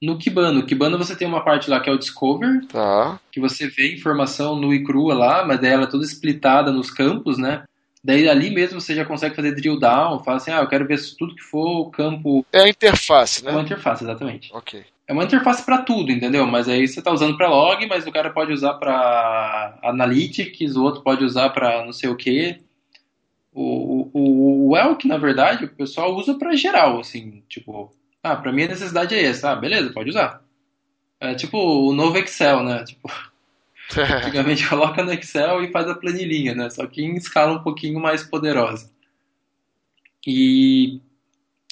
[0.02, 0.54] no Kibana.
[0.54, 3.20] No Kibana você tem uma parte lá que é o Discover, tá.
[3.32, 6.90] que você vê informação nua e crua lá, mas daí ela é toda splitada nos
[6.90, 7.64] campos, né?
[8.02, 11.00] Daí ali mesmo você já consegue fazer drill down, fala assim, ah, eu quero ver
[11.18, 12.46] tudo que for o campo.
[12.52, 13.52] É a interface, né?
[13.52, 14.50] É uma interface, exatamente.
[14.54, 14.86] Ok.
[15.10, 16.46] É uma interface para tudo, entendeu?
[16.46, 20.84] Mas aí você tá usando para log, mas o cara pode usar para analytics, o
[20.84, 22.62] outro pode usar para não sei o que.
[23.52, 27.92] O, o, o Elk, na verdade, o pessoal usa para geral, assim, tipo,
[28.22, 29.52] ah, pra mim a necessidade é essa.
[29.52, 30.44] Ah, beleza, pode usar.
[31.20, 32.84] É tipo o novo Excel, né?
[32.84, 33.10] Tipo,
[34.24, 36.70] antigamente coloca no Excel e faz a planilhinha, né?
[36.70, 38.92] Só que em escala um pouquinho mais poderosa.
[40.28, 41.02] E,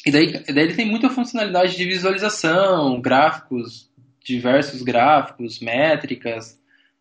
[0.08, 3.92] e daí, daí ele tem muita funcionalidade de visualização, gráficos,
[4.24, 6.58] diversos gráficos, métricas.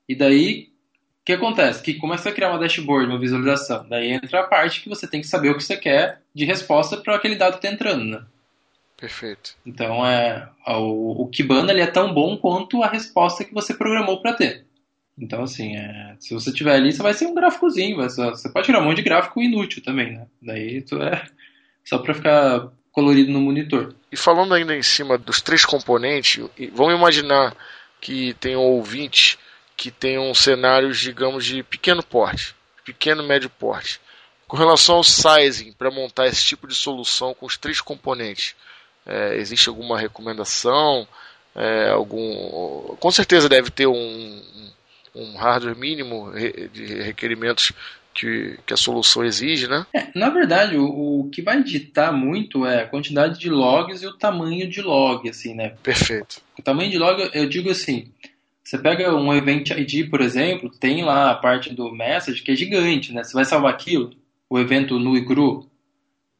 [0.08, 0.72] E daí,
[1.20, 1.80] o que acontece?
[1.84, 3.88] Que começa a criar uma dashboard, uma visualização.
[3.88, 6.96] Daí entra a parte que você tem que saber o que você quer de resposta
[6.96, 8.24] para aquele dado que está entrando, né?
[8.96, 9.54] Perfeito.
[9.64, 14.20] Então é o, o Kibana ele é tão bom quanto a resposta que você programou
[14.20, 14.66] para ter.
[15.16, 18.80] Então assim, é, se você tiver ali, você vai ser um gráficozinho, você pode tirar
[18.80, 20.26] um monte de gráfico inútil também, né?
[20.42, 21.24] Daí tu é
[21.84, 23.94] só para ficar colorido no monitor.
[24.10, 27.54] E falando ainda em cima dos três componentes, vamos imaginar
[28.00, 29.38] que tem um ouvinte
[29.76, 32.54] que tenham cenários, digamos, de pequeno porte,
[32.86, 34.00] pequeno médio porte.
[34.48, 38.56] Com relação ao sizing, para montar esse tipo de solução com os três componentes,
[39.04, 41.06] é, existe alguma recomendação?
[41.54, 44.42] É, algum, com certeza deve ter um,
[45.14, 46.32] um hardware mínimo
[46.72, 47.72] de requerimentos
[48.16, 49.86] que, que, a solução exige, né?
[49.92, 50.86] É, na verdade, o,
[51.20, 55.28] o, que vai ditar muito é a quantidade de logs e o tamanho de log,
[55.28, 55.74] assim, né?
[55.82, 56.40] Perfeito.
[56.58, 58.10] O tamanho de log, eu digo assim,
[58.64, 62.56] você pega um Event ID, por exemplo, tem lá a parte do message que é
[62.56, 63.22] gigante, né?
[63.22, 64.10] Você vai salvar aquilo,
[64.48, 65.68] o evento nu e cru,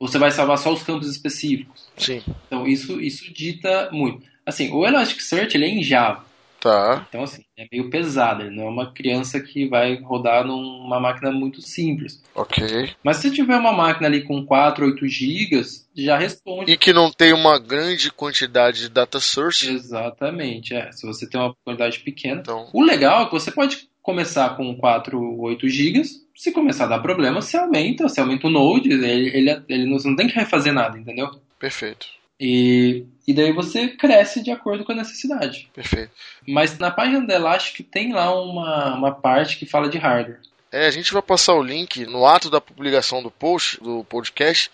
[0.00, 1.88] você vai salvar só os campos específicos.
[1.96, 2.22] Sim.
[2.46, 4.26] Então isso, isso dita muito.
[4.46, 6.24] Assim, o Elasticsearch ele é em Java.
[6.66, 7.06] Tá.
[7.08, 8.42] Então, assim, é meio pesado.
[8.42, 12.22] Ele não é uma criança que vai rodar numa máquina muito simples.
[12.34, 12.90] Ok.
[13.04, 16.72] Mas se tiver uma máquina ali com 4, 8 gigas, já responde.
[16.72, 19.70] E que não tem uma grande quantidade de data source.
[19.70, 20.90] Exatamente, é.
[20.90, 22.40] Se você tem uma quantidade pequena.
[22.40, 22.68] Então...
[22.72, 26.98] O legal é que você pode começar com 4, 8 gigas se começar a dar
[26.98, 30.34] problema, você aumenta, você aumenta o node, ele, ele, ele não, você não tem que
[30.34, 31.30] refazer nada, entendeu?
[31.58, 32.06] Perfeito.
[32.38, 35.70] E, e daí você cresce de acordo com a necessidade.
[35.74, 36.12] Perfeito.
[36.46, 40.40] Mas na página da Elastic tem lá uma, uma parte que fala de hardware.
[40.70, 44.70] É, a gente vai passar o link no ato da publicação do post, do podcast,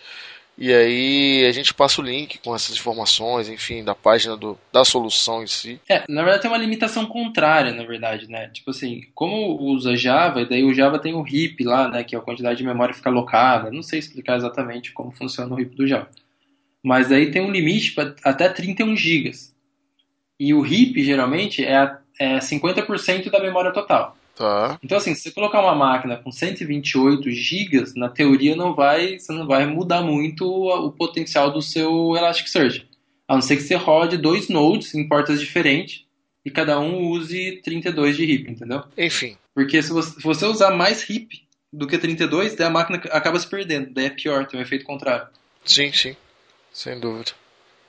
[0.57, 4.85] e aí a gente passa o link com essas informações, enfim, da página do, da
[4.85, 5.81] solução em si.
[5.88, 8.48] É, na verdade tem uma limitação contrária, na verdade, né?
[8.48, 12.05] Tipo assim, como usa Java, e daí o Java tem o heap lá, né?
[12.05, 13.70] Que é a quantidade de memória que fica alocada.
[13.70, 16.09] Não sei explicar exatamente como funciona o heap do Java.
[16.82, 19.30] Mas aí tem um limite para até 31 GB.
[20.38, 24.16] E o RIP, geralmente, é, é 50% da memória total.
[24.34, 24.78] Tá.
[24.82, 29.32] Então, assim, se você colocar uma máquina com 128 GB, na teoria não vai, você
[29.32, 32.88] não vai mudar muito o, o potencial do seu Elasticsearch.
[33.28, 36.04] A não ser que você rode dois nodes em portas diferentes
[36.44, 38.82] e cada um use 32 de RIP, entendeu?
[38.98, 39.36] Enfim.
[39.54, 41.42] Porque se você, se você usar mais RIP
[41.72, 44.84] do que 32, daí a máquina acaba se perdendo, daí é pior, tem um efeito
[44.84, 45.28] contrário.
[45.64, 46.16] Sim, sim.
[46.72, 47.32] Sem dúvida.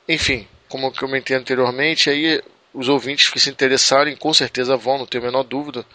[0.08, 2.42] Enfim, como eu comentei anteriormente, aí
[2.74, 5.86] os ouvintes que se interessarem com certeza vão, não tenho a menor dúvida,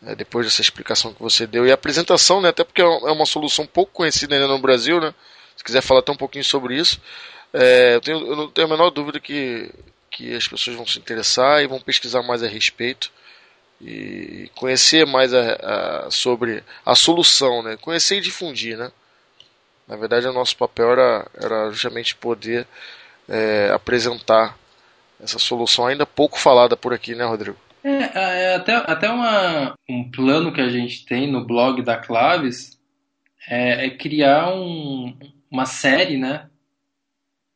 [0.00, 1.66] né, depois dessa explicação que você deu.
[1.66, 5.14] E a apresentação, né, até porque é uma solução pouco conhecida ainda no Brasil, né?
[5.56, 7.00] Se quiser falar até um pouquinho sobre isso,
[7.52, 9.70] é, eu, tenho, eu não tenho a menor dúvida que,
[10.10, 13.12] que as pessoas vão se interessar e vão pesquisar mais a respeito
[13.80, 17.76] e conhecer mais a, a, sobre a solução, né?
[17.76, 18.90] Conhecer e difundir, né?
[19.86, 22.66] Na verdade, o nosso papel era, era justamente poder
[23.28, 24.56] é, apresentar
[25.20, 27.56] essa solução ainda pouco falada por aqui, né, Rodrigo?
[27.84, 32.78] É, é até, até uma, um plano que a gente tem no blog da Claves
[33.48, 35.16] é, é criar um,
[35.50, 36.48] uma série, né?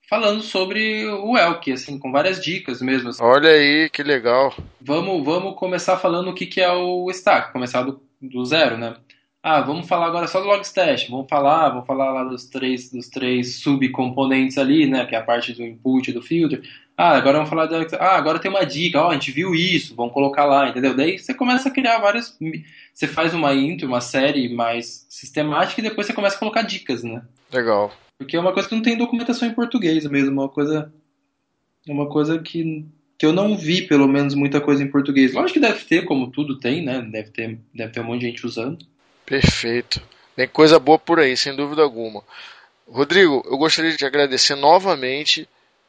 [0.08, 3.08] Falando sobre o Elk, assim, com várias dicas mesmo.
[3.08, 3.22] Assim.
[3.22, 4.54] Olha aí, que legal.
[4.80, 8.94] Vamos, vamos começar falando o que, que é o stack, começar do, do zero, né?
[9.48, 11.06] Ah, vamos falar agora só do Logstash.
[11.08, 15.06] Vamos falar, vamos falar lá dos três, dos três subcomponentes ali, né?
[15.06, 16.60] Que é a parte do input, do filter.
[16.96, 17.78] Ah, agora vamos falar da.
[18.00, 19.00] Ah, agora tem uma dica.
[19.00, 20.96] Ó, a gente viu isso, vamos colocar lá, entendeu?
[20.96, 22.36] Daí você começa a criar várias.
[22.92, 27.04] Você faz uma intro, uma série mais sistemática e depois você começa a colocar dicas,
[27.04, 27.22] né?
[27.52, 27.92] Legal.
[28.18, 30.92] Porque é uma coisa que não tem documentação em português mesmo, uma coisa.
[31.88, 32.84] Uma coisa que
[33.16, 35.32] que eu não vi, pelo menos, muita coisa em português.
[35.32, 37.00] Lógico que deve ter, como tudo tem, né?
[37.00, 38.84] Deve ter, deve ter um monte de gente usando.
[39.26, 40.00] Perfeito.
[40.36, 42.22] Tem coisa boa por aí, sem dúvida alguma.
[42.88, 45.48] Rodrigo, eu gostaria de te agradecer novamente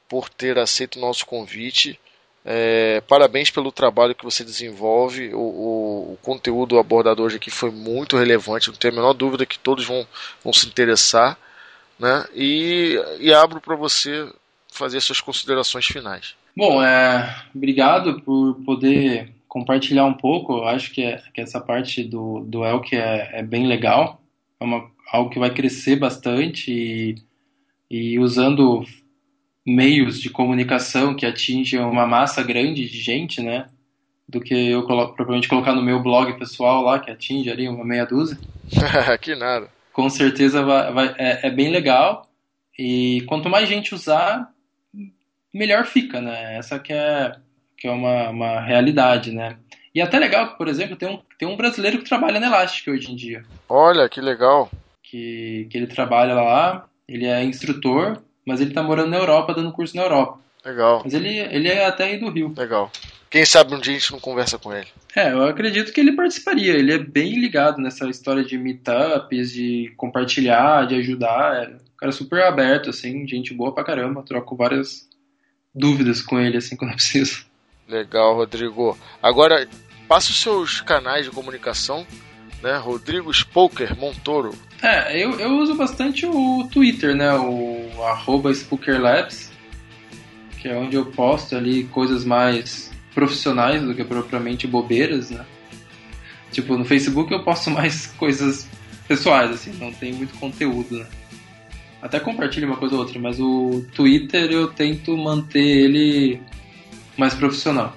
[0.09, 1.99] por ter aceito o nosso convite.
[2.43, 5.33] É, parabéns pelo trabalho que você desenvolve.
[5.33, 8.69] O, o, o, conteúdo abordado hoje aqui foi muito relevante.
[8.69, 10.07] Não tenho a menor dúvida que todos vão,
[10.43, 11.37] vão se interessar.
[11.99, 12.25] Né?
[12.33, 14.27] E, e abro para você
[14.71, 16.35] fazer suas considerações finais.
[16.55, 20.57] Bom, é, obrigado por poder compartilhar um pouco.
[20.57, 24.21] Eu acho que, é, que essa parte do, do Elk é, é bem legal.
[24.59, 27.15] É uma, algo que vai crescer bastante e,
[27.89, 28.83] e usando
[29.65, 33.67] meios de comunicação que atingem uma massa grande de gente, né?
[34.27, 37.83] Do que eu colo provavelmente colocar no meu blog pessoal lá, que atinge ali uma
[37.83, 38.37] meia dúzia.
[39.21, 39.69] que nada.
[39.91, 42.29] Com certeza vai, vai é, é, bem legal.
[42.77, 44.49] E quanto mais gente usar,
[45.53, 46.57] melhor fica, né?
[46.57, 47.35] Essa que é
[47.77, 49.57] que é uma, uma realidade, né?
[49.93, 52.47] E é até legal que, por exemplo, tem um, tem um brasileiro que trabalha na
[52.47, 53.43] Elastic hoje em dia.
[53.69, 54.69] Olha, que legal.
[55.03, 59.71] Que, que ele trabalha lá, ele é instrutor, mas ele tá morando na Europa, dando
[59.71, 60.39] curso na Europa.
[60.65, 61.01] Legal.
[61.03, 62.53] Mas ele, ele é até aí do Rio.
[62.55, 62.91] Legal.
[63.29, 64.87] Quem sabe um dia a gente não conversa com ele.
[65.15, 66.73] É, eu acredito que ele participaria.
[66.73, 71.63] Ele é bem ligado nessa história de meetups, de compartilhar, de ajudar.
[71.63, 74.23] É um cara super aberto, assim, gente boa pra caramba.
[74.23, 75.07] Troco várias
[75.73, 77.45] dúvidas com ele, assim, quando eu preciso.
[77.87, 78.97] Legal, Rodrigo.
[79.23, 79.67] Agora,
[80.07, 82.05] passa os seus canais de comunicação,
[82.61, 82.77] né?
[82.77, 84.53] Rodrigo Spoker Montoro.
[84.81, 87.33] É, eu, eu uso bastante o Twitter, né?
[87.33, 89.51] O arroba SpookerLabs,
[90.61, 95.45] que é onde eu posto ali coisas mais profissionais do que propriamente bobeiras, né?
[96.51, 98.67] Tipo, no Facebook eu posto mais coisas
[99.07, 101.07] pessoais, assim, não tem muito conteúdo, né?
[102.01, 106.41] Até compartilho uma coisa ou outra, mas o Twitter eu tento manter ele
[107.17, 107.95] mais profissional.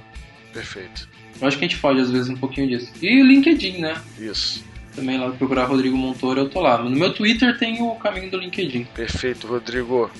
[0.53, 1.09] Perfeito.
[1.41, 2.93] Eu acho que a gente pode, às vezes, um pouquinho disso.
[3.01, 4.01] E o LinkedIn, né?
[4.19, 4.65] Isso.
[4.95, 6.77] Também lá procurar Rodrigo Montoro, eu tô lá.
[6.79, 8.85] No meu Twitter tem o caminho do LinkedIn.
[8.95, 10.11] Perfeito, Rodrigo.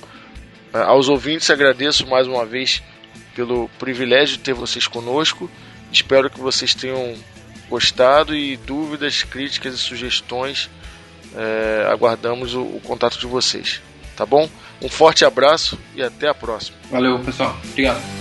[0.73, 2.83] É, aos ouvintes agradeço mais uma vez
[3.35, 5.51] pelo privilégio de ter vocês conosco.
[5.93, 7.15] Espero que vocês tenham
[7.69, 10.71] gostado e dúvidas, críticas e sugestões.
[11.35, 13.83] É, aguardamos o, o contato de vocês.
[14.17, 14.49] Tá bom?
[14.83, 16.77] Um forte abraço e até a próxima.
[16.91, 17.59] Valeu, pessoal.
[17.71, 18.20] Obrigado.